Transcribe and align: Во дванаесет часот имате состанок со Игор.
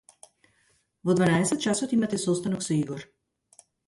Во 1.09 1.15
дванаесет 1.19 1.59
часот 1.67 1.93
имате 1.97 2.17
состанок 2.23 2.63
со 2.69 2.73
Игор. 2.81 3.05